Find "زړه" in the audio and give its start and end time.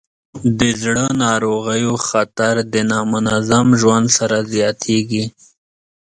0.81-1.05